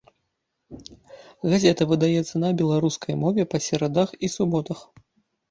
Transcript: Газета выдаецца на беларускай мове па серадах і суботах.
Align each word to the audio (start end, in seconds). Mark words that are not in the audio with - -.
Газета 1.51 1.87
выдаецца 1.91 2.35
на 2.43 2.49
беларускай 2.63 3.13
мове 3.25 3.47
па 3.53 3.57
серадах 3.67 4.17
і 4.25 4.33
суботах. 4.39 4.79